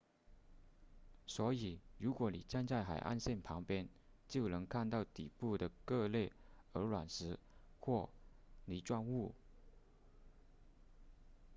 [1.27, 3.87] 所以如果你站在海岸线旁边
[4.27, 6.33] 就能看到底部的各类
[6.73, 7.37] 鹅卵石
[7.79, 8.09] 或
[8.65, 9.35] 泥状物